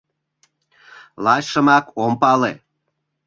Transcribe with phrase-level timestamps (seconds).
[1.23, 2.51] Лачшымак ок пале.